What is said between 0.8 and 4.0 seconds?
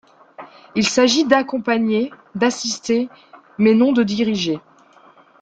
s'agit d'accompagner, d'assister mais non